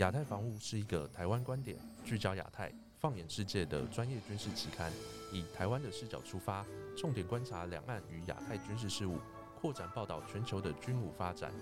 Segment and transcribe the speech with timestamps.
[0.00, 4.90] 亚太防务是一个台湾观点、聚焦亚太、放眼世界的专业军事期刊，
[5.30, 6.64] 以台湾的视角出发，
[6.96, 9.18] 重点观察两岸与亚太军事事务，
[9.60, 11.52] 扩展报道全球的军武发展。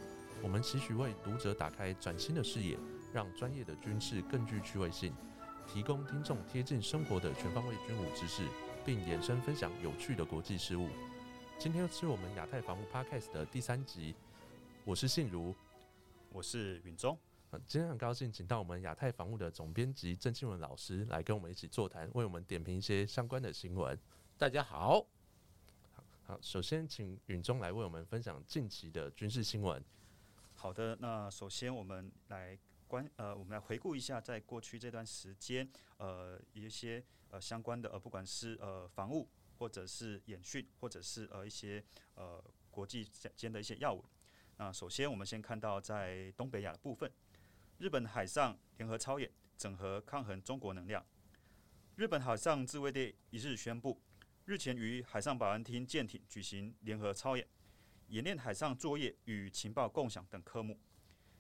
[0.41, 2.79] 我们期许为读者打开崭新的视野，
[3.13, 5.13] 让专业的军事更具趣味性，
[5.67, 8.47] 提供听众贴近生活的全方位军武知识，
[8.85, 10.89] 并延伸分享有趣的国际事务。
[11.59, 14.15] 今天是我们亚太防务 Podcast 的第三集，
[14.85, 15.53] 我是信如，
[16.31, 17.19] 我是允中。
[17.67, 23.99] 今天很高兴请到我们亚太防务的总编辑郑庆文老师来跟我们一起座谈，为我们点评一些相关的新闻。
[24.37, 25.07] 大家好，
[26.25, 29.83] 好，首先请允中来为我们分享近期的军事新闻。
[30.55, 39.27] 好的，那首先我们来关呃，我们来回顾一下在过去这段时间呃一些呃相关的呃不管是呃防务
[39.59, 41.83] 或者是演训或者是呃一些
[42.15, 44.05] 呃国际间的一些要闻。
[44.59, 47.11] 那首先我们先看到在东北亚的部分。
[47.79, 51.07] 日本海上联合操演，整合抗衡中国能量。
[51.95, 54.03] 日本海上自卫队一日宣布，
[54.47, 57.47] 日前于海上保安厅舰艇举行联合操演，
[58.09, 60.77] 演练海上作业与情报共享等科目。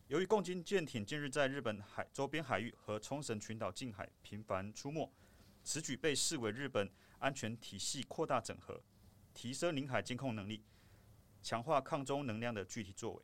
[0.06, 5.12] 由于共军舰艇近日在日本海周边海域和冲绳群岛近海频繁出没，
[5.64, 8.80] 此举被视为日本安全体系扩大整合、
[9.34, 10.62] 提升领海监控能力、
[11.42, 13.22] 强化抗中能量的具体作为。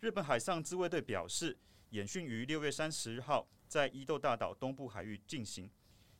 [0.00, 1.56] 日本海上自卫队表示。
[1.90, 5.70] 演训于六月三十号在伊豆大岛东部海域进行，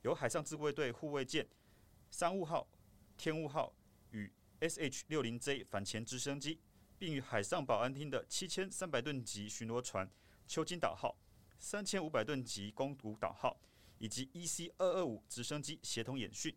[0.02, 1.46] 由海上自卫队护卫舰
[2.10, 2.66] “商务号”、
[3.18, 3.74] “天务号”
[4.12, 6.58] 与 SH 六零 J 反潜直升机，
[6.98, 10.10] 并与海上保安厅的七千三百吨级巡逻船
[10.48, 11.14] “秋金岛号”、
[11.60, 13.60] 三千五百吨级“宫古岛号”
[13.98, 16.56] 以及 EC 二二五直升机协同演训。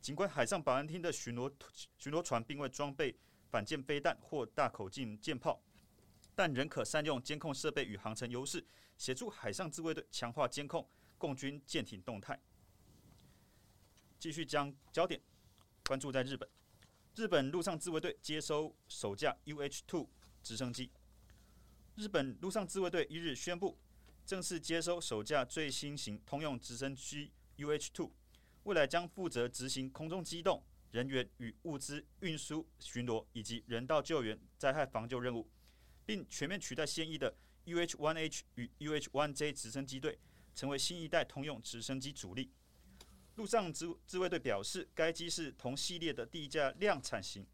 [0.00, 1.52] 尽管海上保安厅的巡逻
[1.96, 3.16] 巡逻船并未装备
[3.50, 5.60] 反舰飞弹或大口径舰炮。
[6.38, 8.64] 但仍可善用监控设备与航程优势，
[8.96, 10.88] 协助海上自卫队强化监控
[11.18, 12.40] 共军舰艇动态。
[14.20, 15.20] 继续将焦点
[15.84, 16.48] 关注在日本，
[17.16, 20.06] 日本陆上自卫队接收首架 UH-2
[20.40, 20.92] 直升机。
[21.96, 23.76] 日本陆上自卫队一日宣布，
[24.24, 28.12] 正式接收首架最新型通用直升机 UH-2，
[28.62, 30.62] 未来将负责执行空中机动、
[30.92, 35.50] 人员与物资运输、巡逻以及人道救援、灾害防救任务。
[36.08, 37.36] 并全面取代现役的
[37.66, 40.18] UH-1H 与 UH-1J 直升机队，
[40.54, 42.50] 成为新一代通用直升机主力。
[43.34, 47.46] 陆上自自卫队表示，该机是同系列的第一架量产型，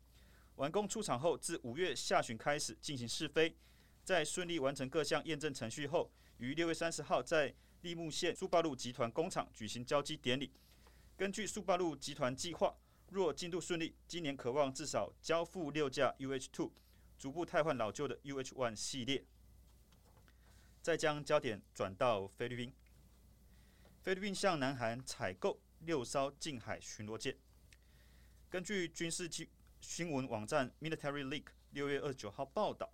[0.54, 3.56] 完工出厂后，自五月下旬开始进行试飞，
[4.04, 10.52] 在顺利完成各项验证程序后，于六月三十号在立木县苏八路集团工厂举行交机典礼。
[11.16, 12.72] 根据苏八路集团计划，
[13.10, 16.70] 若进度顺利，今年渴望至少交付六架 UH-2。
[17.24, 19.24] 逐步汰换老旧的 UH-1 系列，
[20.82, 22.70] 再将焦点转到菲律宾。
[24.02, 27.34] 菲律宾向南韩采购六艘近海巡逻舰。
[28.50, 29.48] 根据军事新
[29.80, 32.92] 新闻网站 Military Leak 六月二十九号报道，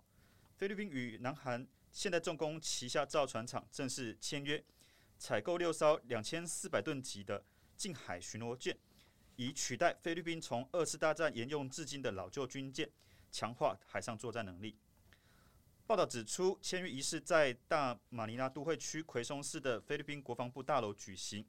[0.55, 4.63] 菲律宾与南韩现代重工旗下造船厂正式签约，
[5.17, 7.43] 采购六艘两千四百吨级的
[7.75, 8.77] 近海巡逻舰，
[9.35, 12.89] 以取代菲律宾从二次大战沿用至今的老旧军舰。
[13.31, 14.77] 强化海上作战能力。
[15.87, 21.45] 报道指出，签约仪式在大马尼拉都会区奎松市的菲律宾国防部大楼举行，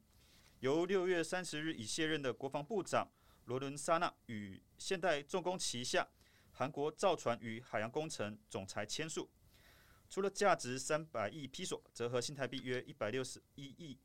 [0.59, 3.09] 由六月三十日已卸任的国防部长
[3.45, 6.05] 罗伦萨纳与现代重工旗下
[6.51, 9.29] 韩国造船与海洋工程总裁签署。
[10.09, 13.97] 除了价值三百亿披索，折合新台币约一百六十一亿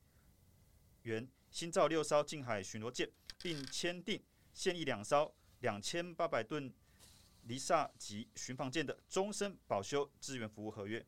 [1.02, 3.10] 元新造六艘近海巡逻舰，
[3.42, 4.22] 并签订
[4.52, 6.72] 现役两艘两千八百吨。
[7.48, 11.04] 黎萨级巡防舰的终身保修支援服务合约。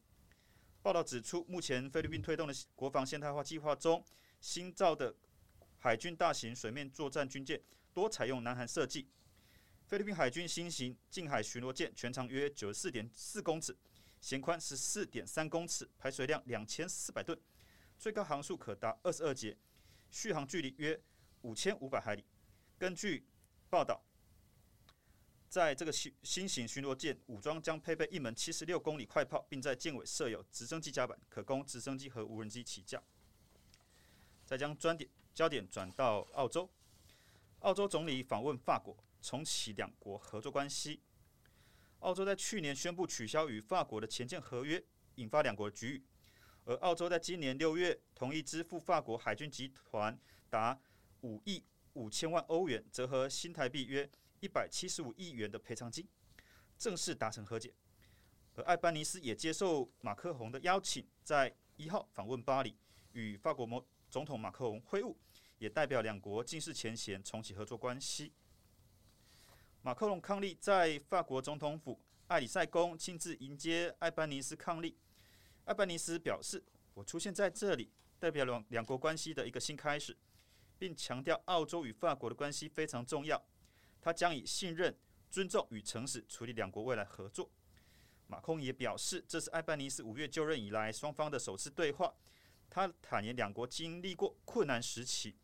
[0.81, 4.03] 报道指出，目前菲律宾推动的国防现代化计划中，
[4.41, 5.15] 新造的
[5.77, 7.61] 海军大型水面作战军舰
[7.93, 9.07] 多采用南韩设计。
[9.85, 13.77] 菲律宾海军新型近海巡逻舰全长约九十四点四公尺，
[14.23, 17.39] 舷宽十四点三公尺，排水量两千四百吨，
[17.99, 19.55] 最高航速可达二十二节，
[20.11, 20.99] 续航距离约
[21.43, 22.25] 五千五百海里。
[22.79, 23.27] 根据
[23.69, 24.03] 报道。
[25.51, 33.03] 在这个新新型巡逻舰武装将配备一门七十六公里快炮，并在舰尾设有直升机甲板，可供直升机和无人机起降。
[34.47, 36.71] 再将专点焦点转到澳洲，
[37.59, 41.01] 澳洲总理访问法国，重启两国合作关系。
[41.99, 44.81] 澳洲在去年宣布取消与法国的前舰合约，
[45.17, 46.05] 引发两国的局域。
[46.65, 50.17] 而澳洲在今年六月同意支付法国海军集团
[50.49, 50.79] 达
[51.23, 51.65] 五亿
[51.95, 54.09] 五千万欧元，折合新台币约。
[54.41, 56.07] 一百七十五亿元的赔偿金，
[56.79, 57.73] 正式达成和解。
[58.55, 62.77] 而艾班尼斯也接受马克宏的邀请，在一号访问巴黎，
[63.13, 65.15] 与法国总总统马克龙会晤，
[65.59, 68.33] 也代表两国尽释前嫌，重启合作关系。
[69.83, 74.95] 马克龙伉俪在法国总统府艾里塞宫亲自迎接艾班尼斯伉俪。
[75.65, 76.63] 艾班尼斯表示
[76.95, 80.17] ：“我出现在这里，代表两两国关系的一个新开始，
[80.79, 83.43] 并强调澳洲与法国的关系非常重要。
[84.01, 84.97] 他将以信任、
[85.31, 87.51] 尊重与诚实处理两国未来合作。”
[88.27, 92.15] 马空也表示，这是艾班尼斯五月就任以来双方的首次对话。
[92.69, 95.37] 他坦言，两国经历过困难时期，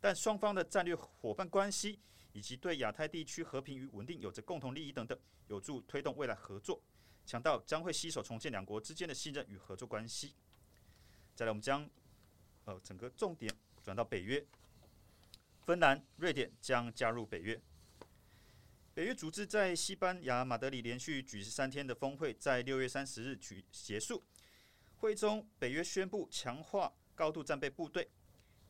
[0.00, 2.00] 但双方的战略伙伴关系。
[2.34, 5.18] 以及对亚太地区和平与稳定有着共同利益等等，
[5.48, 6.80] 有助推动未来合作。
[7.26, 10.34] 强调将会携手重建两国之间的信任与合作关系。
[11.34, 11.88] 再来，我们将
[12.64, 13.52] 呃整个重点
[13.82, 14.46] 转到北约，
[15.62, 17.60] 芬兰、瑞典将加入北约。
[18.98, 24.24] 北约组织在西班牙马德里连续举行三天的峰会，在六月三十日举结束。
[24.96, 28.10] 会中，北约宣布强化高度战备部队。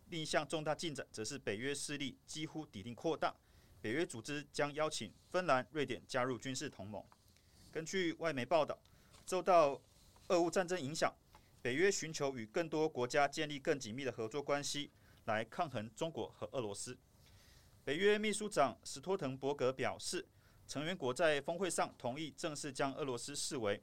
[0.09, 3.35] 另一项重大进展，则是北约势力几乎抵定扩大。
[3.81, 7.03] 北约组织将邀请芬兰、瑞典加入军事同盟。
[7.73, 8.79] 根据外媒报道，
[9.25, 9.81] 受到
[10.27, 11.11] 俄乌战争影响，
[11.63, 14.91] 北约寻求与更多国家建立更紧密的合作关系，
[15.25, 16.99] 来抗衡中国和俄罗斯。
[17.89, 20.29] 北约秘书长史托滕伯格表示，
[20.67, 23.83] 成员国在峰会上同意正式将俄罗斯视为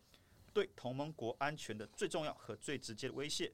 [0.54, 3.52] 对同盟国安全的最重要和最直接的威胁，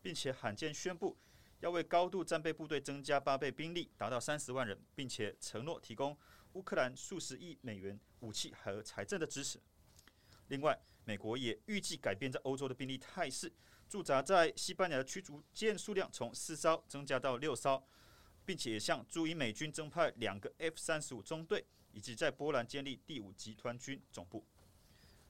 [0.00, 1.16] 并且罕见宣布。
[1.60, 6.18] 要为高度战备部队增加八倍兵力，达到三十万人，并且承诺提供
[6.54, 9.60] 乌克兰数十亿美元武器和财政的支持。
[10.48, 13.52] 另外，美国也预计改变在欧洲的兵力态势，
[13.88, 17.80] 驻扎在西班牙的驱逐舰数量从四艘增加到六艘，
[18.44, 24.44] 并且向驻英美军增派两个 F 三十五中队，以及在波兰建立第五集团军总部。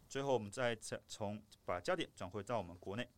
[0.09, 0.77] 最后，我们再
[1.09, 3.09] 从把焦点转回到我们国内。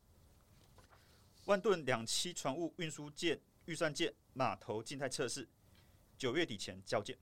[1.46, 5.48] 万吨两栖船坞运输舰预算舰码头静态测试，
[6.16, 7.18] 九月底前交舰。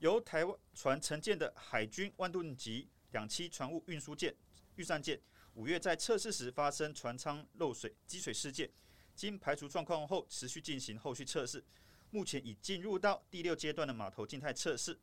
[0.00, 4.34] 由台湾船承建的海军万吨级两栖船坞运输舰
[4.74, 5.20] 预算舰，
[5.54, 8.68] 五月在测试时发生船舱漏水积水事件，
[9.14, 11.64] 经排除状况后，持续进行后续测试。
[12.10, 14.98] 目前已进入到第六阶段的码头静态测试，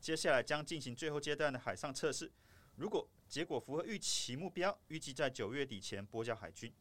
[0.00, 2.30] 接下来将进行最后阶段的海上测试。
[2.76, 6.72] 如果结果符合预期目标，预计在九月底前拨交海军。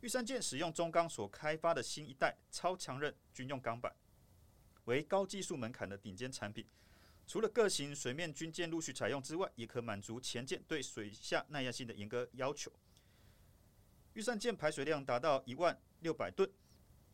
[0.00, 3.92] 玉山舰使用中钢所开发的新一代超强韧军用钢板，
[4.84, 6.66] 为高技术门槛的顶尖产品。
[7.26, 12.70] 除了各型水面军舰陆续采用之外，也可满足前舰对水下耐压性的严格要求。
[14.16, 16.50] 预算舰排水量达到一万六百吨，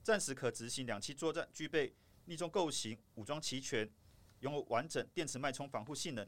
[0.04, 1.92] 暂时可执行两栖作战，具备
[2.26, 3.90] 逆重构型，武装齐全，
[4.38, 6.24] 拥有完整电磁脉冲防护性能，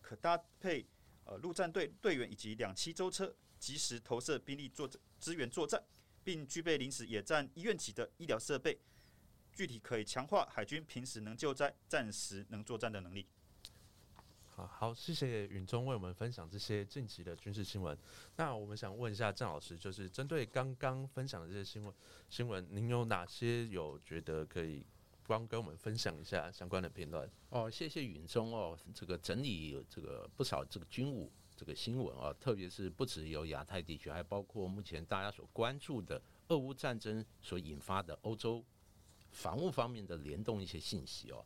[0.00, 0.86] 可搭配
[1.24, 3.34] 呃陆战队队员以及两栖舟车。
[3.58, 4.90] 及时投射兵力作
[5.20, 5.80] 支援作战，
[6.24, 8.76] 并具备临时野战医院级的医疗设备，
[9.52, 13.24] 具体可以强化海军平时能救灾、暂时能作战的能力。
[14.54, 17.96] 好好，谢谢允中为我们分享这些近期的军事新闻。
[18.36, 21.94] 那我们想问一下郑老师，就是针对刚刚分享的这些新闻，
[22.28, 24.84] 新闻您有哪些有觉得可以
[25.26, 27.26] 帮跟我们分享一下相关的片段？
[27.48, 31.32] 哦，谢谢允中哦，这个整理有这个不少这个军务。
[31.54, 38.64] 这个新闻啊，特别是不只有亚太地区，还包括目前大家所关注的俄乌战争所引发的欧洲
[39.30, 41.44] 防务方面的联动一些信息哦。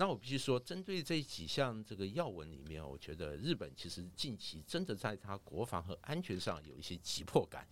[0.00, 7.66] 那我必须说，针对这几项这个要闻里面，我觉得日本其实近期真的在它国防和安全上有一些急迫感。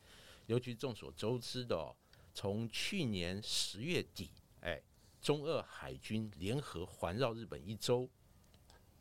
[0.47, 1.95] 尤其众所周知的，
[2.35, 4.29] 从去年十月底，
[4.61, 4.83] 哎，
[5.23, 8.11] 中俄海军联合环绕日本一周，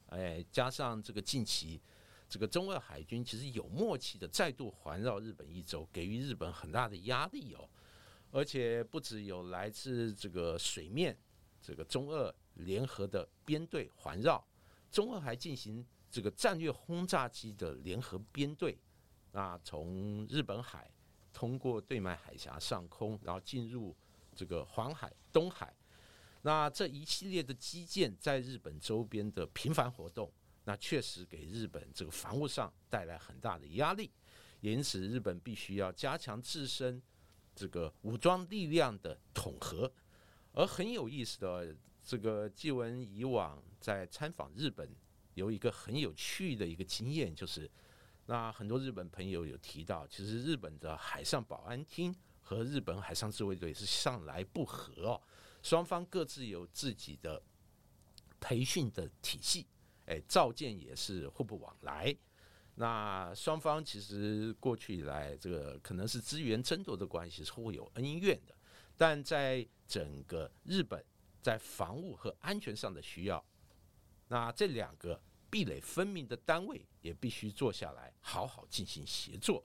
[0.10, 1.82] 哎，加上这个近期。
[2.30, 7.68] 这个中俄海军其实有默契的再度环绕日本一周，给予日本很大的压力哦。
[8.30, 11.18] 而且不只有来自这个水面，
[11.60, 14.46] 这个中俄联合的编队环绕，
[14.92, 18.78] 中俄还进行这个战略轰炸机的联合编队，
[19.32, 20.90] 那从日本海
[21.32, 23.96] 通过对麦海峡上空，然后进入
[24.36, 25.76] 这个黄海、东海，
[26.42, 30.32] 那这一系列的基建在日本周边的频繁活动。
[30.68, 34.10] 那确实给日本这个防务上带来很大的压力，
[34.62, 37.00] 因此日本必须要加强自身
[37.54, 39.92] 这个武装力量的统合。
[40.54, 44.88] 而很有意思的，这个纪文以往在参访日本
[45.34, 47.70] 有一个很有趣的一个经验，就是
[48.28, 55.22] 那很多日本朋友有提到，其实日本的海上保安厅和日本海上自卫队是向来不和哦，
[55.64, 57.42] 双方各自有自己的
[58.40, 59.66] 培训的体系。
[60.06, 62.16] 哎，召见也是互不往来。
[62.76, 68.54] 那双方其实过去以来，这个可能是资源争夺的关系，是会有恩怨的。
[68.96, 71.04] 但在整个日本，
[71.46, 73.46] 在防务和安全上的需要，
[74.30, 79.64] 那这两个壁垒分明的单位也必须坐下来好好进行协作。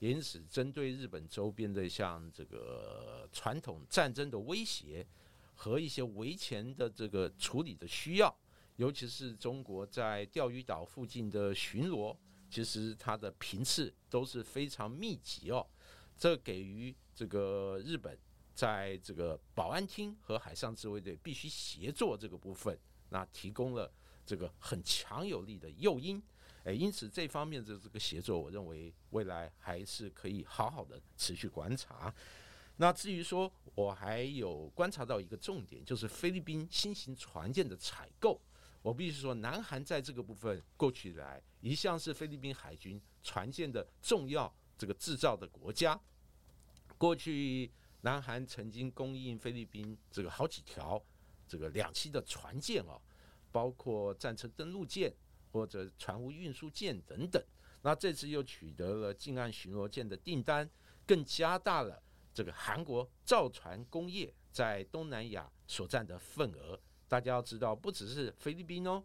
[0.00, 5.06] 因此，针对日本周边的像这个传统战争的威胁
[5.54, 8.36] 和一些围前的这个处理的需要，
[8.74, 12.16] 尤其是中国在钓鱼岛附近的巡逻，
[12.50, 15.64] 其实它的频次都是非常密集哦。
[16.16, 18.18] 这给予这个日本
[18.60, 23.90] 在这个保安厅和海上自卫队必须协作这个部分，那提供了
[24.26, 26.22] 这个很强有力的诱因。
[26.64, 32.14] 诶，因此这方面的这个协作，我认为未来还是可以好好的持续观察。
[32.76, 38.38] 那至于说，我还有观察到一个重点，就是菲律宾新型船舰的采购。
[38.82, 45.98] 我必须说，南韩在这个部分过去以来一向是菲律宾海军船舰的重要这个制造的国家。
[46.98, 47.70] 过去
[48.02, 51.02] 南韩曾经供应菲律宾这个好几条
[51.46, 53.00] 这个两栖的船舰哦，
[53.50, 55.12] 包括战车登陆舰。
[55.52, 57.44] 或者船坞运输舰等等，
[57.82, 60.70] 那这次又取得了近岸巡逻舰的订单，
[61.04, 62.00] 更加大了
[62.32, 66.80] 这个韩国造船工业在东南亚所占的份额。
[67.08, 69.02] 大家要知道，不只是菲律宾哦，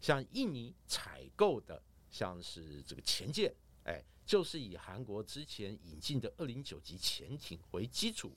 [0.00, 3.52] 像印尼采购的，像是这个前舰，
[3.82, 8.36] 哎，就是以韩国之前引进的二零九级潜艇为基础，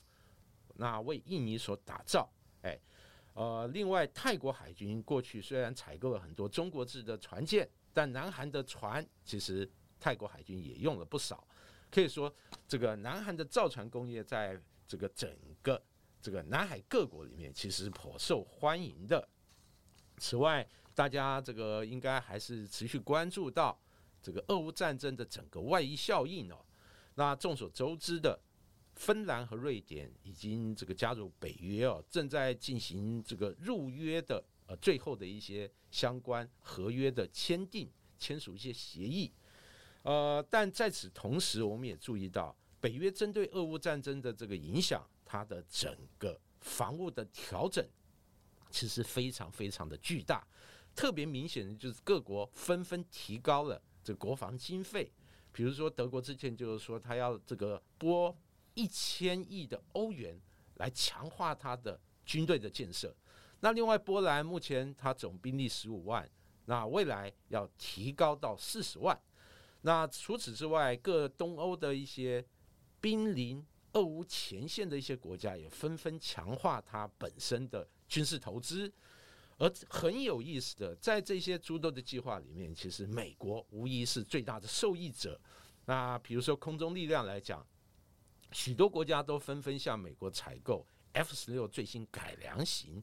[0.76, 2.32] 那为印尼所打造，
[2.62, 2.80] 哎。
[3.34, 11.46] 呃，另外，泰国海军过去虽然采购了很多中国制的船舰，但南韩的船其实泰国海军也用了不少。
[11.90, 12.34] 可以说，
[12.66, 15.30] 这个南韩的造船工业在这个整
[15.62, 15.82] 个
[16.20, 19.26] 这个南海各国里面其实颇受欢迎的。
[20.18, 23.78] 此外，大家这个应该还是持续关注到
[24.22, 26.64] 这个俄乌战争的整个外溢效应哦。
[27.16, 28.40] 那众所周知的。
[28.94, 39.32] 芬兰和瑞典已经这个加入北约哦，正在进行这个入约的呃最后的一些相关合约的签订，签署一些协议。
[40.02, 47.82] 呃，但在此同时，我们也注意到北约针对俄乌战争的这个影响，它的整个防务的调整
[48.70, 50.46] 其实非常非常的巨大。
[50.94, 55.12] 特别明显的就是各国纷纷提高了这国防经费，
[55.52, 58.36] 比如说德国之前就是说他要这个拨。
[58.74, 60.40] 一千亿的欧元
[60.76, 63.14] 来强化他的军队的建设。
[63.60, 66.26] 那另外，波兰目前它总兵力十五万，
[66.64, 69.20] 那未来要提高到四十万。
[69.82, 72.42] 那除此之外，各东欧的一些
[72.98, 78.90] 濒临俄乌前线的一些国家也纷纷强化它本身的军事投资。
[79.62, 85.40] 而很有意思的，在这些诸多的计划里面，其实美国无疑是最大的受益者。
[85.84, 87.64] 那比如说空中力量来讲。
[88.54, 93.02] 许多国家都纷纷向美国采购 F 十六最新改良型。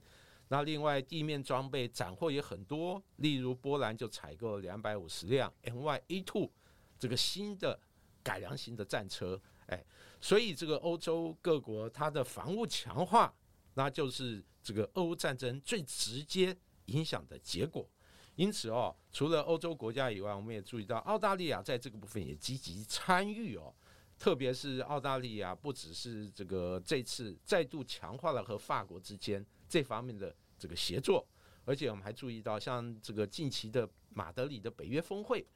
[0.49, 6.51] 那另外地面装备斩获也很多，例如波兰就采购了两百五十辆 My A two
[6.99, 7.79] 这个新的
[8.21, 9.41] 改良型的战车。
[9.65, 9.83] 哎，
[10.21, 13.33] 所以这个欧洲各国它的防务强化，
[13.79, 16.53] 那就是这个俄乌战争最直接
[16.87, 17.89] 影响的结果。
[18.35, 23.73] 因此哦，除了欧洲国家以外，我们也注意到澳大利亚在这个部分也积极参与哦。
[24.17, 31.25] 特别是澳大利亚，不只是这个这次再度强化了和法国之间这方面的这个协作，
[31.63, 35.47] 而且我们还注意到，像这个近期的马德里的北约峰会，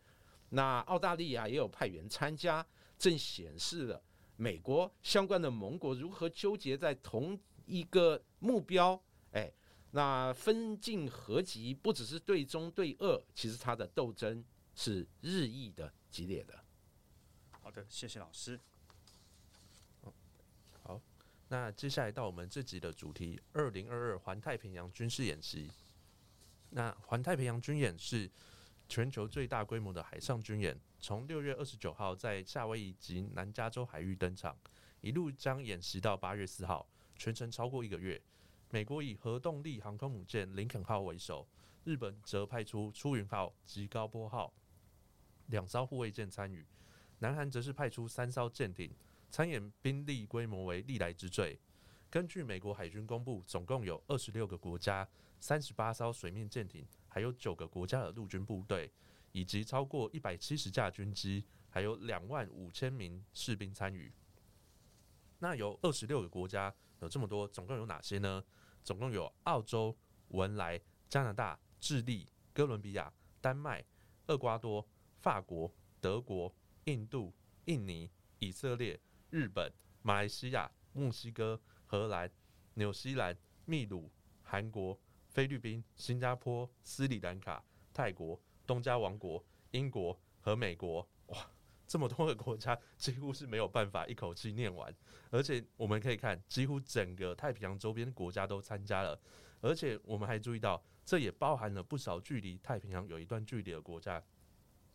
[0.47, 2.65] 那澳大利亚也有派员参加，
[2.97, 4.01] 正显示了
[4.37, 9.01] 美国相关的盟国如何纠结在同一个目标。
[9.31, 9.51] 哎，
[9.91, 14.43] 那分进合集，不只是对中对恶，其实它的斗争
[14.75, 16.63] 是日益的激烈的。
[17.61, 18.59] 好的，谢谢老师。
[20.83, 21.01] 好，
[21.47, 25.71] 那接下来到我们这集的主题——二零二二环太平洋军事演习。
[26.71, 28.29] 那环太平洋军演是
[28.89, 34.57] 全球最大规模的海上军演，从六月二十九号在夏威夷及南加州海域登场，
[35.01, 36.85] 一路将演习到八月四号，
[37.17, 38.21] 全程超过一个月。
[38.69, 41.47] 美国以核动力航空母舰林肯号为首，
[41.83, 44.53] 日本则派出出云号及高波号
[45.47, 46.65] 两艘护卫舰参与。
[47.19, 48.91] 南韩则是派出三艘舰艇
[49.29, 51.59] 参演，兵力规模为历来之最。
[52.09, 55.07] 根据美国海军公布，总共有二十六个国家、
[55.39, 58.91] 三十八艘水面舰艇，还有九个国家的陆军部队，
[59.31, 64.11] 以及超过一百七十架军机，还有两万五千名士兵参与。
[65.39, 66.73] 那有二十六个国家
[67.03, 68.43] 有这么多，总共有哪些呢？
[68.83, 69.95] 总共有澳洲、
[70.29, 73.85] 文莱、加拿大、智利、哥伦比亚、丹麦、
[74.27, 74.87] 厄瓜多、
[75.19, 75.71] 法国。
[76.01, 77.33] 德国、印度、
[77.63, 82.29] 印尼、以色列、日本、马来西亚、墨西哥、荷兰、
[82.73, 83.33] 纽西兰、
[83.63, 89.41] 秘鲁、韩国、菲律宾、新加坡、斯里兰卡、泰国、东加王国、
[89.71, 91.07] 英国和美国。
[91.93, 94.91] 这么多个国家，几乎是没有办法一口气念完。
[95.29, 99.21] 而且我们可以看，几乎整个太平洋周边国家都参加了。
[99.61, 104.19] 而且我们还注意到，这也包含了不少距离太平洋有一段距离的国家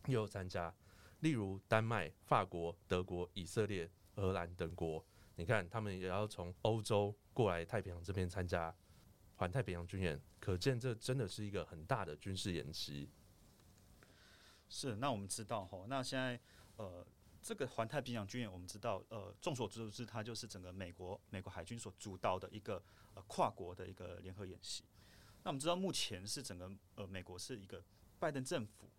[0.07, 0.75] 也有参加，
[1.21, 5.01] 例如丹麦、法国、德国、以色列、荷兰等国。
[5.37, 8.75] 你看，他们也要从欧洲过来太平洋这边参加
[9.37, 13.09] 环太平洋军演，可见这真的是一个很大的军事演习。
[14.67, 16.39] 是，那我们知道哈，那现在
[16.79, 17.05] 呃，
[17.41, 22.81] 这个环太平洋军演，我们知道呃，众所周知，它就是整个美国美国海军所主导的一个
[23.15, 24.85] 呃跨国的一个联合演习。
[25.43, 27.83] 那我们知道，目前是整个呃美国是一个
[28.17, 28.89] 拜登政府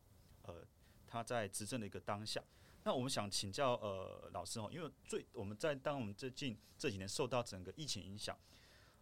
[0.43, 0.63] 呃
[1.07, 2.43] 他在执政的一个当下。
[2.85, 8.39] 那我们想请教呃老师哦，因为最我们在当我们最近这几年受到整个疫情影响，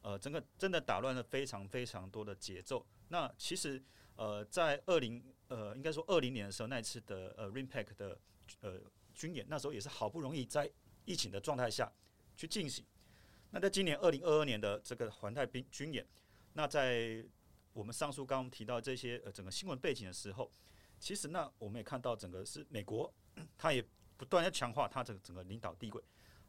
[0.02, 2.86] 呃，整个真的打乱了非常非常多的节奏。
[3.08, 3.82] 那其实
[4.14, 8.20] 呃，在二零呃应该说二零年的时候，那一次的呃 RIMPAC 的
[8.60, 8.80] 呃
[9.14, 10.70] 军演，那时候也是好不容易在
[11.04, 11.92] 疫情的状态下
[12.36, 12.84] 去进行。
[13.50, 16.06] 那在今年二零二二年的这个环太兵军演，
[16.52, 17.24] 那在
[17.72, 20.52] 我们上述刚刚提到这些呃整个新闻背景的时候，
[20.98, 23.12] 其实那我们也看到整个是美国。
[23.56, 23.80] 他也
[24.16, 26.02] 不断要强化他这个整个领导地位。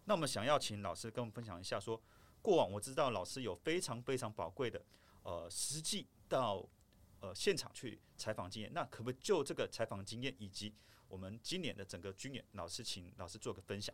[0.05, 2.01] 那我们想要请老师跟我们分享一下，说
[2.41, 4.83] 过往我知道老师有非常非常宝贵的
[5.21, 6.67] 呃实际到
[7.19, 8.73] 呃现场去采访经验。
[8.73, 10.73] 那可不可以就这个采访经验以及
[11.09, 13.93] 我们今年的整个军演，老师请老师做个分享。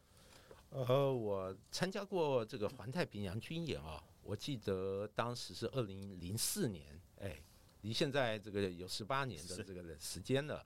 [0.69, 7.41] 呃，我参加过这个环太平洋军演啊，我记得当时是二零零四年，哎，
[7.81, 10.63] 离现在这个有十八年的这个时间了。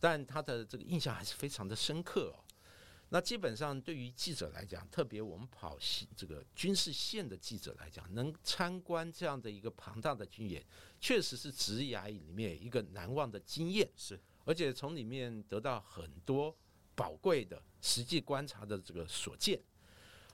[0.00, 2.42] 但他的这个印象还是非常的深刻哦。
[3.10, 5.78] 那基本上对于记者来讲，特别我们跑
[6.16, 10.64] 这个军事线的记者来讲，能参观这样的一个庞大的军演，
[10.98, 13.88] 确实是职涯里面一个难忘的经验。
[13.94, 16.54] 是，而且从里面得到很多
[16.94, 19.60] 宝贵的实际观察的这个所见。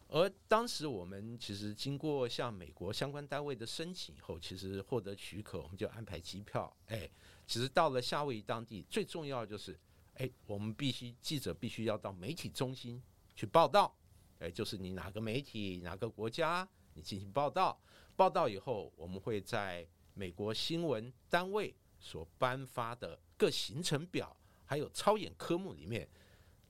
[0.09, 7.11] 而当时我们其实经过向美国相关单位的申请以后，其实获得许可，我们就安排机票，哎。
[7.47, 9.75] 其实到了夏威夷当地，最重要就是，
[10.17, 13.03] 哎，我们必须记者必须要到媒体中心
[13.35, 13.91] 去报道，
[14.39, 17.81] 哎，就是你哪个媒体哪个国家你进行报道，
[18.17, 26.07] 报道以后，我们会在美国新闻单位所颁发的各行程表还有操演科目里面，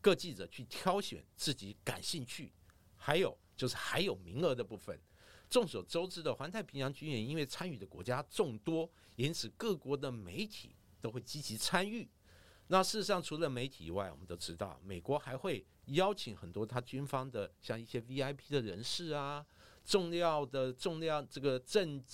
[0.00, 2.52] 各记者去挑选自己感兴趣，
[2.96, 4.96] 还有就是还有名额的部分。
[5.50, 12.06] 众所周知的环太平洋军演，因为参与的国家众多，因此各国的媒体都会积极参与。
[12.66, 19.44] 那事实上，除了媒体以外，我们都知道，美国还会邀请很多他军方的，像一些 VIP 的人士啊，
[19.86, 22.04] 重要的重要这个政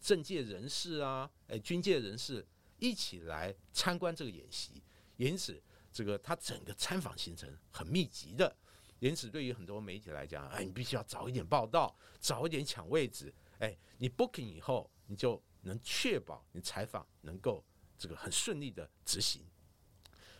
[0.00, 2.46] 政界人士啊，哎，军界人士
[2.78, 4.82] 一起来参观这个演习。
[5.16, 5.62] 因此，
[5.92, 8.54] 这个他整个参访行程很密集的。
[8.98, 17.62] 因此，对于很多媒体来讲，哎，你必须要早一点报道，早一点抢位置，哎，你 booking 以后，你就能确保你采访能够
[17.98, 19.42] 这个很顺利的执行。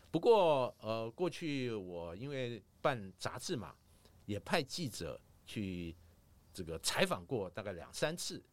[0.09, 3.75] 不过，呃，过去我因为办杂志嘛，
[4.25, 5.95] 也派记者去
[6.51, 8.43] 这个采访过大概两三次，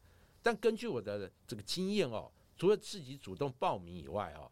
[0.43, 4.51] 但根据我的这个经验哦，除了自己主动报名以外哦，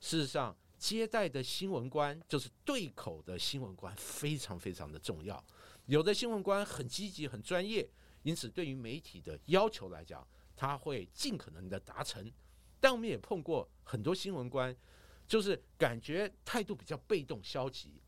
[0.00, 0.56] 事实上。
[0.78, 5.44] 接待的新闻官就是对口的新闻官，非常非常的重要。
[5.86, 7.90] 有的新闻官很积极、很专业，
[8.22, 12.32] 因此对于媒体的要求来讲，他会尽可能的达成。
[12.78, 14.72] 但我们也碰过很多新闻官，
[15.26, 18.00] 就是感觉态度比较被动、消极。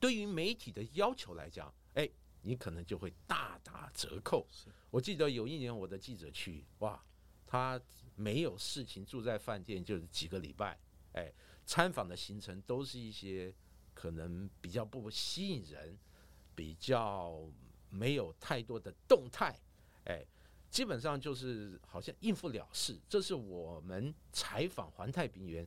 [0.00, 2.10] 对于媒体的要求来讲，哎，
[2.42, 4.44] 你可能就会大打折扣。
[4.90, 7.00] 我记得有一年我的记者去，哇，
[7.46, 7.80] 他
[8.20, 10.78] 没有事情，住在饭店就是几个礼拜，
[11.12, 11.32] 哎。
[11.66, 13.54] 参访的行程都是一些
[13.94, 15.96] 可能比较不吸引人，
[16.52, 17.48] 比较
[17.90, 19.56] 没有太多的动态，
[20.04, 20.26] 哎，
[20.68, 22.98] 基本上就是好像应付了事。
[23.08, 25.64] 这是我们采访环太平洋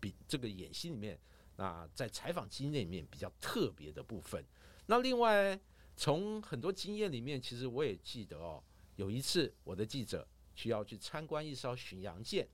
[0.00, 1.18] 比这个演习里面，
[1.56, 4.42] 那在采访经验里面比较特别的部分。
[4.86, 5.60] 那另外
[5.94, 8.64] 从很多经验里面，其实我也记得哦，
[8.96, 12.48] 有一次我的记者需要去参观一艘巡洋舰，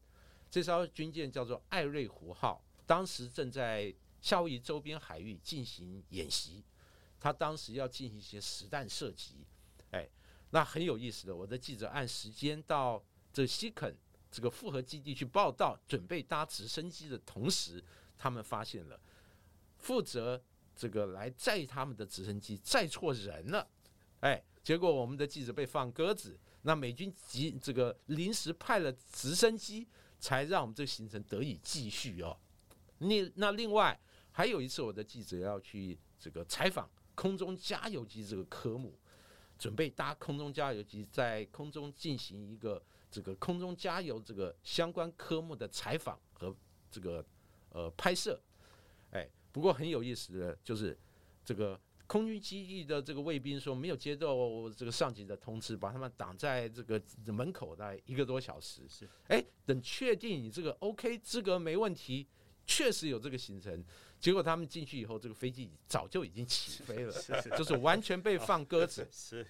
[0.51, 2.65] 这艘军舰叫做艾瑞湖号。
[2.87, 6.65] 当时正在夏威夷周边海域进行演习，
[7.21, 9.47] 他当时要进行一些实弹射击，
[9.93, 10.09] 哎，
[10.51, 11.37] 那很有意思的。
[11.37, 13.97] 我的记者按时间到这西肯
[14.31, 17.83] 这个复合基地去报道，准备搭直升机的同时，
[18.19, 19.01] 他们发现了
[19.79, 20.43] 负责
[20.75, 23.69] 这个来载他们的直升机载错人了，
[24.21, 29.87] 哎，结果我们的记者被放鸽子，那美军急这个临时派了直升机，
[30.18, 32.37] 才让我们这个行程得以继续哦。
[32.99, 33.99] 那那另外
[34.31, 38.99] 还有一次，我的记者要去这个采访空中加油机这个科目，
[39.59, 46.55] 准备搭空中加油机在空中进行一个这个空中加油这个相关科目的采访和
[46.90, 47.25] 这个
[47.70, 48.40] 呃拍摄。
[49.12, 50.96] 哎，不过很有意思的就是
[51.44, 54.35] 这个空军基地的这个卫兵说没有接到
[54.77, 58.83] 这个上级的通知，把他们挡在这个门口大概一个多小时。
[58.88, 62.27] 是，哎，等确定你这个 OK 资格没问题。
[62.66, 63.85] 确实有这个行程，
[64.18, 67.12] 结果他们进去以后，这个飞机早就已经起飞了，
[67.57, 69.07] 就是完全被放鸽子。
[69.11, 69.46] 是，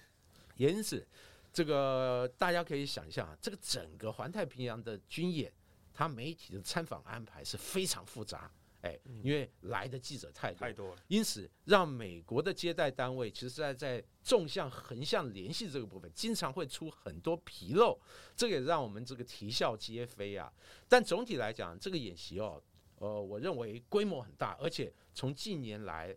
[0.55, 1.03] 因此，
[1.51, 5.51] 这个大家可以想象，这个整个环太平洋的军演，
[5.93, 8.51] 它媒体的参访安排是非常复杂。
[8.81, 17.99] 哎，因为来的记者太多，太多了，因此让美国的接待单位其实在在纵向、横向联系这个部分，经常会出很多纰漏，
[18.35, 20.51] 这也让我们这个啼笑皆非啊。
[20.89, 22.61] 但总体来讲，这个演习哦。
[22.97, 26.15] 呃，我认为规模很大，而且从近年来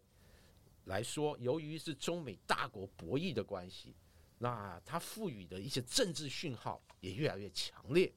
[0.85, 3.95] 来说，由于是中美大国博弈的关系，
[4.37, 8.13] 那它赋予的一些政治讯号也越来越强烈。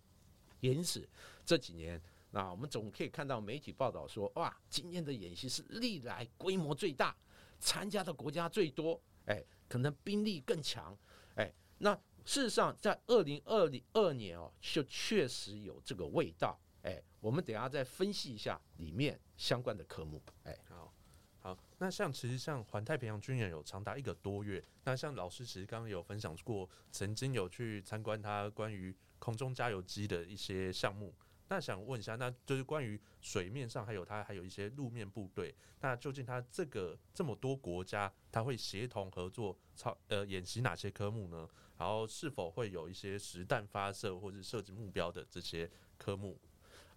[0.60, 1.07] 因此
[1.45, 7.15] 这几年，那我们总可以看到媒体报道说，哇，今年的演习是历来规模最大，
[7.59, 10.97] 参加的国家最多，哎，可能兵力更强，
[11.35, 16.59] 哎，那事实上在二零二零二年哦，就确实有这个味道。
[16.83, 20.21] 哎，我们等下再分析一下里面相关的科目。
[20.43, 20.93] 哎，好，
[21.39, 31.13] 好，那像其实像环太平洋军演有长达一个多月，那像老师其实刚刚有分享过，曾经有去参观他关于空中加油机的一些项目。
[31.49, 41.47] 那想问一下，那就是关于水面上还有它还有一些路面部队，那究竟它这个这么多国家，它会协同合作操呃演习哪些科目呢？
[41.77, 46.38] 然后是否会有一些实弹发射或者设置目标的这些科目？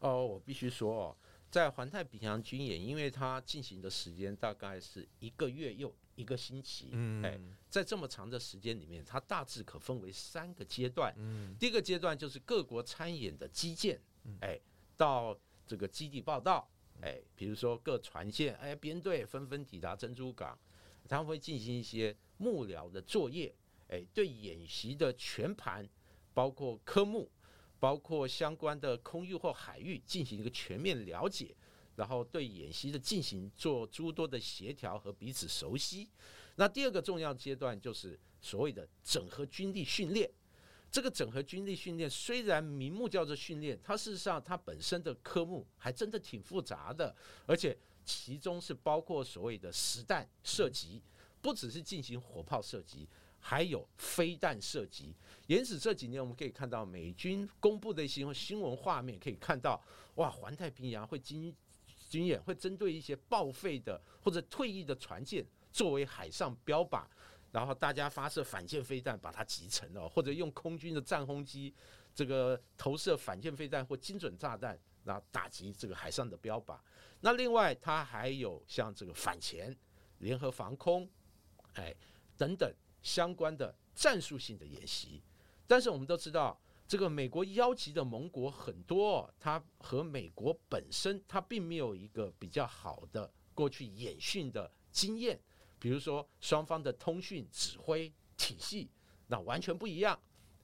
[0.01, 1.17] 哦，我必须说哦，
[1.51, 11.15] 在环太平洋军演，因为它进行的时间大概是一个月又一个星期，嗯，哎，在这么长的时间里面，它大致可分为三个阶段。
[11.19, 14.01] 嗯，第一个阶段就是各国参演的基建，
[14.41, 14.59] 哎，
[14.97, 16.69] 到这个基地报道，
[17.01, 20.59] 哎，比如说各船舰，哎，编队纷纷抵达珍珠港，
[21.09, 23.55] 他们会进行一些幕僚的作业，
[23.89, 25.89] 哎，对演习的全盘，
[26.33, 27.31] 包括科目。
[27.81, 31.57] 包括相关的空域或海域进行一个全面了解，
[31.97, 36.07] 然后对演习的进行做诸多的协调和彼此熟悉。
[36.57, 40.31] 那第二个重要阶段就是所谓的整合军力训练。
[40.91, 47.15] 这个整合军力训练虽然名目叫做训练，它事实上它本身的科目还真的挺复杂的，
[47.47, 51.03] 而且其中是包括所谓的实弹射击，
[51.41, 53.09] 不只是进行火炮射击。
[53.43, 55.15] 还有飞弹射击，
[55.47, 59.83] 因此这几年我们可以看到美军公布的一些新闻画面，可以看到
[60.17, 61.57] 哇，环太平洋会经
[62.11, 67.07] 军演会针对一些报废的或者退役的船舰作为海上标靶，
[67.51, 71.75] 然后大家发射反舰飞弹把它击沉了，或者用空军的战轰机
[72.15, 76.79] 这个投射反舰飞弹或精准炸弹，然后打击这个海上的标靶。
[77.21, 79.77] 那另外它还有像这个反潜、
[80.19, 81.09] 联合防空，
[81.75, 81.95] 哎
[82.37, 82.73] 等等。
[83.03, 85.23] 相关的战术性的演习，
[85.67, 95.41] 但是我们都知道，这个美国邀集的盟国很多，它和美国本身它并没有一个比较好的过去演训的经验，
[95.81, 98.89] 比如说双方的通讯指挥体系，
[99.27, 100.17] 那完全不一样。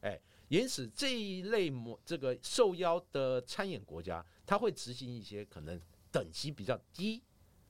[0.02, 5.80] 哎，因此这一类模这个受邀的参演国家，他会执行一些可能
[6.12, 7.20] 等级比较低、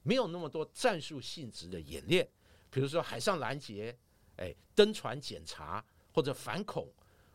[0.02, 2.28] 没有那么多战术性质的演练，
[2.68, 3.96] 比如说海上拦截。
[4.38, 5.82] 哎，登船检查
[6.12, 6.92] 或者反恐，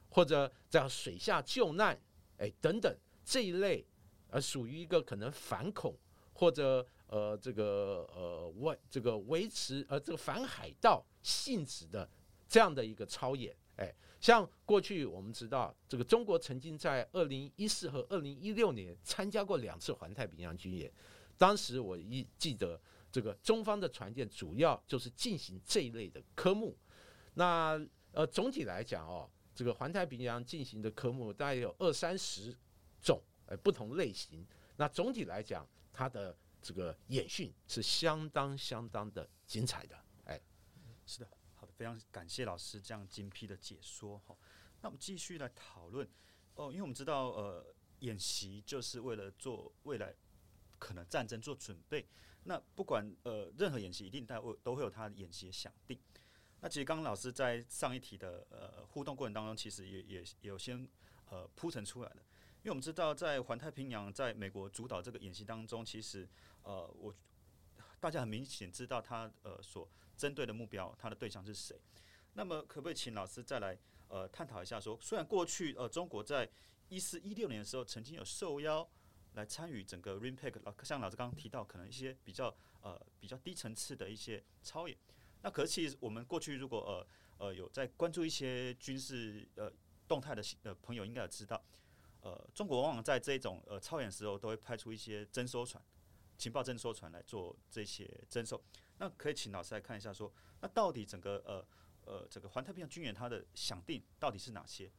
[0.08, 2.00] 或者在水下救难，
[2.38, 2.96] 哎等等
[3.26, 3.84] 这一类，
[4.30, 5.98] 呃，属于一个可能反恐
[6.32, 12.10] 或者呃这个呃维这个维持呃这个反海盗性质的
[12.48, 20.90] 这样的一个操演，哎，像过去我们知道，这个中国曾经在二零一四和二零一六年参加过两次环太平洋军演，
[21.38, 22.80] 当时我一记得，
[23.12, 26.78] 这个中方的船舰主要就是进行这一类的科目。
[27.34, 27.80] 那
[28.14, 32.56] 呃，总体来讲哦，这个环太平洋进行的科目大概有二三十
[33.02, 34.48] 种，呃，不同类型。
[34.78, 40.00] 那总体来讲，它的这个演训是相当相当的精彩的。
[40.26, 40.40] 哎，
[41.06, 44.38] 是的，好的，非常感谢老师这样精辟的解说哈。
[44.82, 46.08] 那我们继续来讨论
[46.56, 50.16] 哦，因为我们知道呃，演习就是为了做未来
[50.80, 52.08] 可能战争做准备。
[52.44, 56.00] 那不管呃任何演习，一定都都会有它演习的想定。
[56.60, 60.88] 那其实刚刚老师在上一题的呃互动过程当中，其实也也有先
[61.30, 62.24] 呃铺陈出来的。
[62.64, 66.28] 因为我们知道，在环太平洋，在美国主导这个演习当中，其实
[66.64, 67.14] 呃我
[68.00, 71.80] 大家很明显知道他呃所针对的目标，他的对象是谁。
[72.34, 74.80] 那么可不可以请老师再来呃探讨一下？
[74.80, 76.50] 说虽然过去呃中国在
[76.90, 78.90] 一四一六年的时候曾经有受邀。
[79.36, 84.98] 来参与整个 RIMPAC，像老师刚刚提到，可能一些比较呃比较低层次的一些操演。
[85.42, 89.72] 那可是其实我们过去如果呃呃有在关注一些军事呃
[90.06, 91.64] 动态的呃朋友，应该有知道，
[92.22, 95.84] 呃中国往往在这种呃操演时候，都会派出一些征收船、
[96.38, 98.62] 情报征收船来做这些征收。
[98.98, 100.32] 那可以请老师来看一下，说
[100.62, 101.66] 那到底整个呃
[102.06, 104.92] 呃这个环太平洋军演它的想定到底是哪些？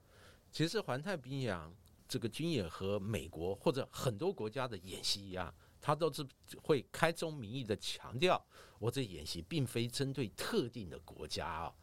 [0.51, 1.75] 其实环太平洋。
[2.09, 6.23] 这个军演和美国或者很多国家的演习一样，它都是
[6.61, 8.45] 会开宗明义的强调，
[8.79, 11.75] 我这演习并非针对特定的国家啊。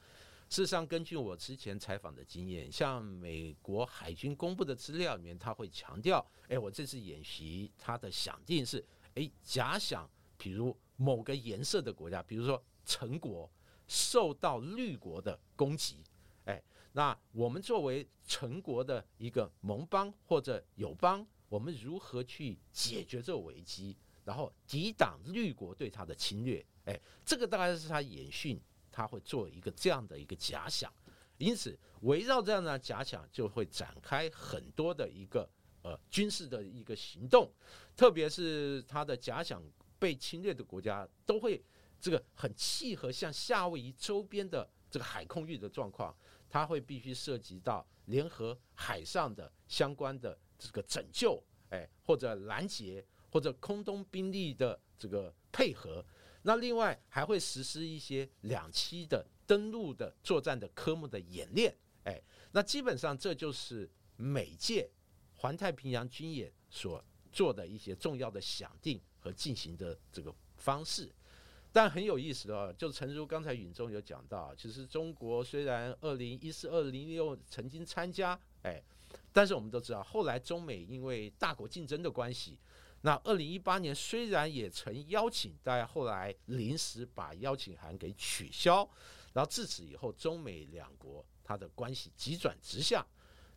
[0.50, 8.84] 事实上，根据我之前采访的经验，像美国海军公布的资料里面，他会强调，哎，我这次演习它的想定是，
[9.14, 10.10] 哎，假想，
[10.40, 13.50] 比如某个颜色的国家，比如说成国
[13.88, 16.04] 受到绿国的攻击。
[16.46, 16.60] 哎
[16.94, 26.66] 那我们作为成国的一个盟邦或者友邦，我们如何去解决这个危机，然后抵挡绿国对他的侵略？
[26.86, 28.60] 哎，这个大概是他演训，
[28.92, 30.92] 他会做一个这样的一个假想。
[31.38, 35.50] 因此，围绕这样的假想，就会展开很多的一个
[35.84, 37.50] 呃军事的一个行动，
[37.96, 39.64] 特别是他的假想
[39.98, 41.64] 被侵略的国家，都会
[42.02, 46.14] 这个很契合像夏威夷周边的这个海空域的状况。
[46.50, 56.04] 它会必须涉及到联合海上的相关的这个拯救，哎，或者拦截，或者空中兵力的这个配合。
[56.44, 62.22] 那另外还会实施一些两栖的登陆的作战的科目的演练，哎，
[62.52, 64.90] 那基本上这就是每届
[65.36, 71.12] 环太平洋军演所做的一些重要的想定和进行的这个方式。
[71.72, 78.82] 但很有意思的，就诚如刚才允中有讲到，其实中国虽然二零一四、二零一六曾经参加，哎，
[79.32, 82.58] 但是我们都知道，后来中美因为大国竞争的关系，
[83.02, 88.88] 那二零一八年虽然也曾邀请，但后来临时把邀请函给取消，
[89.34, 93.06] 然后自此以后，中美两国它的关系急转直下。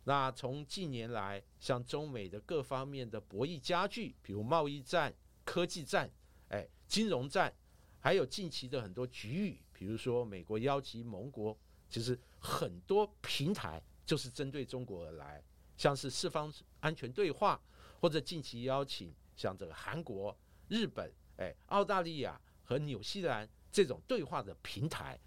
[0.05, 6.09] 那从近年来，像中美的各方面的博弈加剧，比如贸易战、科技战、
[6.49, 7.53] 哎，金融战。
[7.99, 11.57] 还有近期的很多局域，比如说美国邀请盟国，
[11.89, 15.41] 其实很多平台就是针对中国而来，
[15.77, 17.57] 像是四方安全对话，
[18.01, 25.19] 或者近期邀请像这个韩国、日本、哎澳大利亚和纽西兰这种对话的平台，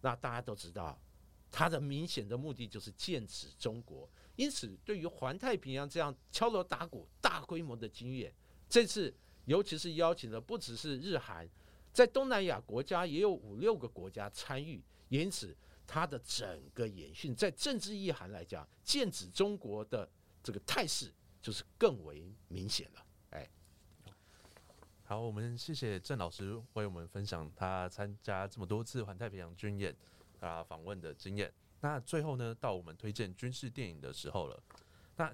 [0.00, 1.00] 那大家都知道，
[1.50, 4.08] 它的明显的目的就是剑指中国。
[4.36, 8.34] 因此，对于环太平洋这样敲锣打鼓、大规模的经验，
[8.68, 11.48] 这次尤其是邀请的不只是日韩。
[11.92, 20.10] 在东南亚国家也有五六个国家参与，因此它的整个演训在政治意涵来讲，剑指中国的
[20.42, 23.03] 这个态势就是更为明显了。
[25.04, 29.94] 哎，好，我们谢谢郑老师为我们分享他参加这么多次环太平洋军演
[30.40, 31.52] 啊访问的经验。
[31.80, 34.62] 那最后呢，到我们推荐军事电影的时候了。
[35.16, 35.30] 那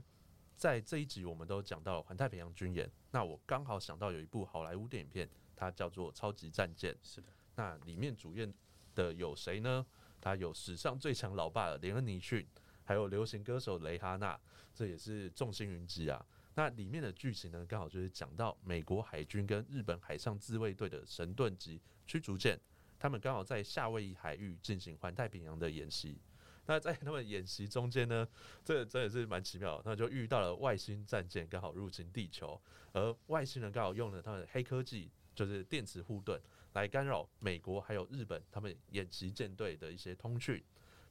[0.57, 5.29] 在这一集我们都讲到环太平洋军演，那我刚好想到有一部好莱坞电影片。
[5.55, 7.29] 它叫做《超级战舰》，是的。
[7.55, 8.51] 那里面主演
[8.95, 9.85] 的有谁呢？
[10.19, 12.47] 他有史上最强老爸连恩尼逊，
[12.83, 14.41] 还有流行歌手蕾哈娜，
[14.75, 16.25] 这也是众星云集啊。
[16.61, 22.61] 那里面的剧情呢，刚好就是讲到美国海军跟日本海上自卫队的神盾级驱逐舰，
[22.99, 26.21] 他们刚好在夏威夷海域进行环太平洋的演习。
[26.67, 28.29] 那在他们演习中间呢，
[28.63, 32.61] 这真的是蛮奇妙，那就遇到了外星战舰刚好入侵地球，
[32.93, 35.11] 而外星人刚好用了他们黑科技。
[35.33, 36.39] 就是电磁护盾
[36.75, 40.63] 来干扰美国还有日本他们演习舰队的一些通讯，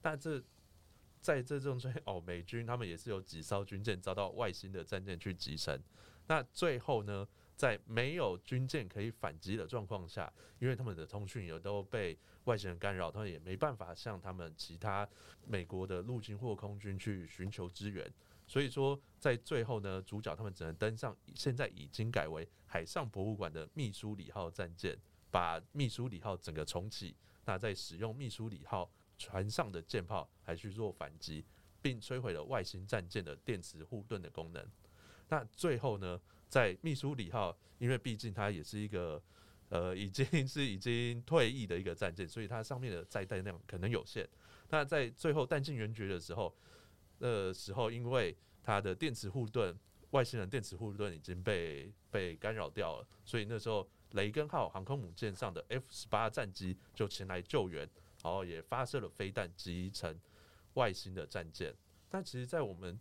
[0.01, 0.43] 但这
[1.21, 5.81] 在这种中哦，美军他们也是有几艘军舰遭到外星的战舰去击沉。
[6.27, 15.07] 那最后呢，在没有军舰可以反击的状况下，因为他们的通讯也都被外星人干扰，他们也没办法向他们其他
[15.45, 18.11] 美国的陆军或空军去寻求支援。
[18.45, 24.97] 所以说，在最后呢，主角他们只能登上现在已经改为海上博物馆的密苏里号战舰，
[25.29, 27.15] 把密苏里号整个重启。
[27.45, 31.45] 那在使用密苏里号船上的舰炮，还去做反击，
[31.81, 34.65] 并摧毁了外星战舰的电磁护盾的功能。
[35.27, 39.21] 那最后呢，在密苏里号，因为毕竟它也是一个
[39.67, 44.27] 呃已经 是已经退役的一个战舰，所以它上面的载弹量可能有限。
[44.69, 46.55] 那在最后弹尽援绝的时候，
[47.19, 49.77] 呃时候因为它的电磁护盾，
[50.11, 57.87] 外星人电磁护盾已经被被干扰掉了，所以那时候雷根号航空母舰上的 F 十八战机就前来救援，
[58.23, 60.19] 然后也发射了飞弹击沉
[60.73, 61.73] 外星的战舰。
[62.11, 62.99] 那其实，在我们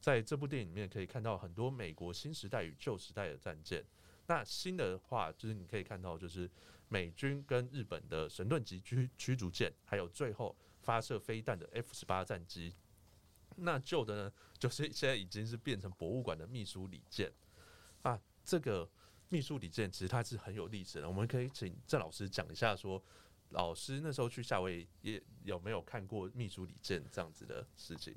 [0.00, 3.84] 在这部电影里面可以看到很多美国新时代与旧时代的战舰。
[4.26, 6.50] 那新的话，就是你可以看到，就是
[6.88, 12.74] 美军跟日本的神盾级驱驱逐舰，还有最后发射飞弹的 F 十八战机。
[13.56, 17.32] 那旧的呢，就是现在已经是变成博物馆的秘书礼舰
[18.02, 18.20] 啊。
[18.44, 18.88] 这个
[19.28, 23.02] 秘书礼舰其实它是很有历史的，我们可以请郑老师讲一下，说
[23.50, 28.14] 老师那时候去夏威夷也有没有看过密苏里镇这样子的事情？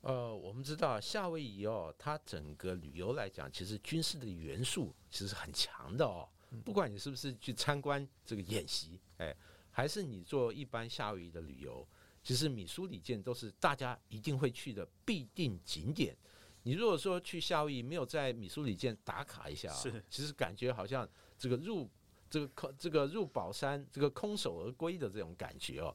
[0.00, 6.28] 呃，我们知道夏威夷哦，它整个旅游来讲，其实军事的元素其实很强的哦。
[6.64, 9.34] 不管你是不是去参观这个演习，哎，
[9.70, 11.86] 还是你做一般夏威夷的旅游，
[12.22, 16.16] 其实米苏里舰都是大家一定会去的必定景点。
[16.64, 21.88] 你如果说去夏威夷没有在米苏里舰打卡一下，是，其实感觉好像这个入
[22.32, 25.94] 这个空这个入宝山这个空手而归的这种感觉哦。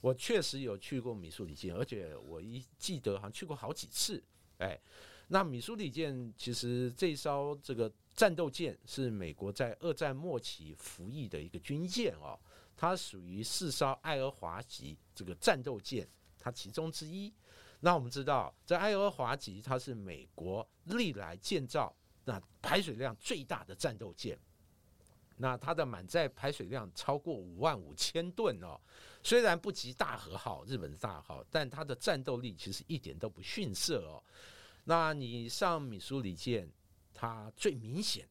[0.00, 4.22] 我确实有去过米苏里舰，而且我一记得好像去过好几次。
[4.58, 4.80] 哎，
[5.28, 12.38] 那米苏里舰其实这艘这个战斗舰是美国在二战末期服役的一个军舰哦，
[12.74, 17.32] 它属于四艘爱荷华级这个战斗舰，它其中之一。
[17.80, 21.94] 那我们知道，在爱荷华级，它是美国历来建造
[22.24, 24.38] 那排水量最大的战斗舰。
[25.36, 28.80] 那它的满载排水量超过五万五千吨哦，
[29.22, 34.22] 虽然不及大和号日本的大号，但它的战斗力其实一点都不逊色哦。
[34.84, 36.70] 那你上米苏里舰，
[37.12, 38.28] 它最明显、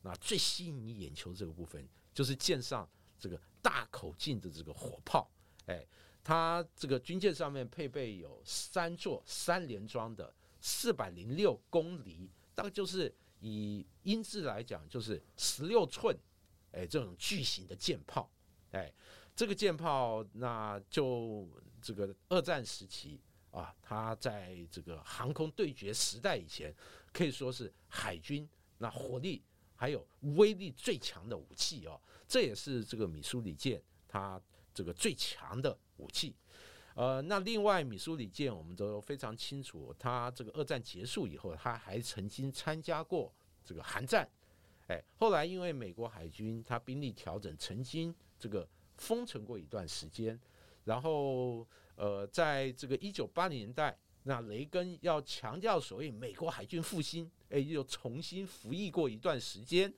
[0.00, 2.88] 那最吸引你眼球这个部分，就是舰上
[3.18, 5.30] 这个大口径的这个火炮。
[5.66, 5.84] 哎，
[6.24, 16.16] 它这个军舰上面配备有三座三连装的四百零六公里，大概就是以英制来讲，就是十六寸。
[16.76, 18.30] 哎，这种巨型的舰炮，
[18.72, 18.92] 哎，
[19.34, 21.48] 这个舰炮那就
[21.80, 23.18] 这个二战时期
[23.50, 26.74] 啊，它在这个航空对决时代以前，
[27.14, 29.42] 可以说是海军那火力
[29.74, 31.98] 还有威力最强的武器哦。
[32.28, 34.38] 这也是这个米苏里舰它
[34.74, 36.36] 这个最强的武器。
[36.94, 43.34] 呃，那另外米苏里舰我们都非常清楚，它这个二战结束以后，它还曾经参加过
[43.64, 44.28] 这个韩战。
[44.88, 50.38] 哎，后来因为美国海军它兵力调整，曾经这个封存过一段时间，
[50.84, 59.92] 然后呃，在这个一九八零年代，那雷根要强调所谓美国海军复兴，哎，又重新服役过一段时间，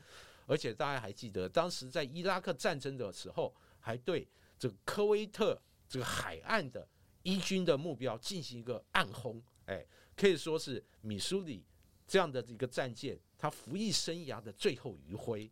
[0.46, 4.27] 而且大家还记得，当时在伊拉克战争的时候，还对
[4.59, 6.88] 这个科威特这个海岸的
[7.24, 9.85] 伊军的目标进行一个暗轰，哎，
[10.16, 11.62] 可以说是米苏里
[12.07, 13.18] 这样的一个战舰。
[13.38, 15.48] 他服役生涯的最后余晖，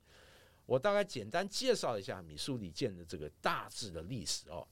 [0.66, 4.66] 我大概简单介绍一下米苏里舰的这个大致的历史哦。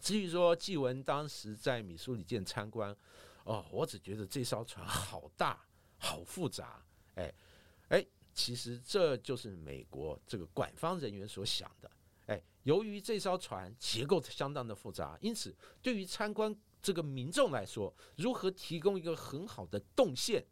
[0.00, 2.96] 至于说纪文当时在米苏里舰参观，
[3.42, 5.60] 哦，我只觉得这艘船好大、
[5.98, 6.80] 好复杂，
[7.16, 7.34] 哎
[7.88, 11.90] 哎，其实这就是美国这个管方人员所想的，
[12.26, 20.46] 哎，由于这艘船结构相当的复杂，因此对于参观这个民众来说，如何提供一个很好的动线。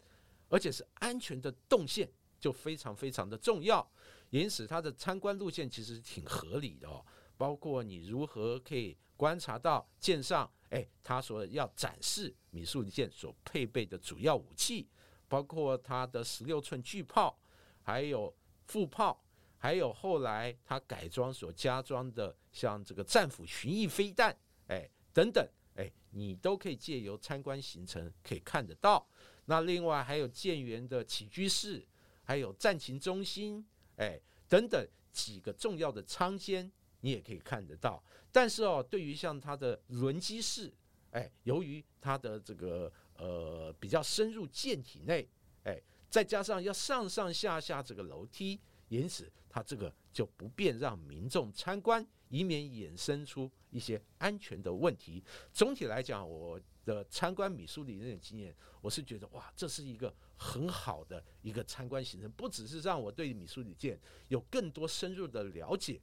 [0.49, 3.87] 而且是安全的动线就非常非常的重要，
[4.31, 7.05] 因此它的参观路线其实挺合理的哦。
[7.37, 14.89] 包括你如何可以观察到舰上，哎，它所要展示米苏里舰所配备的主要武器，
[15.29, 17.39] 包括它的十六寸巨炮，
[17.83, 18.35] 还有
[18.67, 19.25] 副炮，
[19.57, 29.09] 还有后来它改装所加装的像这个战斧巡弋飞弹，哎，等等，哎，你都可以借由参观行程可以看得到。
[29.51, 31.83] 那另外还有舰员的起居室，
[32.23, 33.65] 还有战情中心，
[33.97, 36.71] 哎，等等几个重要的舱间，
[37.01, 38.03] 你也可以看得到。
[38.31, 40.71] 但是哦，对于像它的轮机室，
[41.13, 45.27] 哎，由于它的这个呃比较深入舰体内，
[45.65, 45.81] 哎，
[46.11, 55.25] 再加上要上上下下这个楼梯，因此它这个就不便让民众参观，以免衍生出一些安全的问题。
[55.55, 56.61] 总体来讲，我。
[56.95, 66.01] 的参观米苏里那种经验，我是觉得哇，这是一个很好的一个参观行程，不只是让我对米苏里舰有更多深入的了解，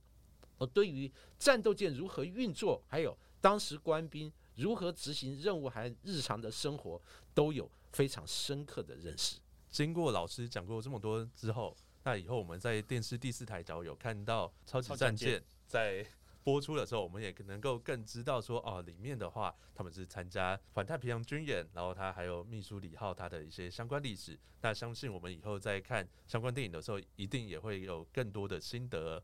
[0.60, 7.02] 我对于战斗舰如何运作，还有当时官兵如何执行任务，还日常的生活，
[7.34, 9.40] 都有非常深刻的认识。
[9.72, 16.06] 经过老师讲过这么多之后，那以后我们在电视第四台，只要有看到超级战舰在
[16.46, 24.40] 播出的时候，我们也能够更知道说，哦，里面的话他们是参加环太平洋军演，然后他还有秘书李浩他的一些相关历史。
[24.62, 29.22] 那相信我们以后在看相关电影的时候，一定也会有更多的心得。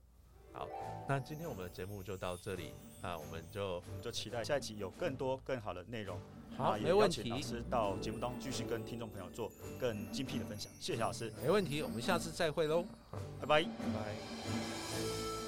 [0.52, 0.68] 好，
[1.08, 6.20] 那今天我们的节目就到这里，那我们就我们就期待下一集有更多更好的内容。
[6.58, 10.72] 好，没问题老，师到节目当中继续跟听众朋友做更精辟的分享。
[10.80, 12.84] 谢谢老师，没问题，我们下次再会喽。
[13.40, 13.64] 拜拜拜。
[13.64, 15.41] 拜。